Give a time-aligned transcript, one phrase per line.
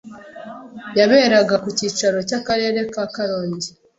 [0.99, 3.69] yaberaga ku cyicaro cy’akarere ka Karongi